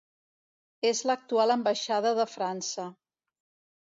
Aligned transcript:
És 0.91 1.01
l'actual 1.09 1.55
ambaixada 1.57 2.17
de 2.21 2.25
França. 2.33 2.87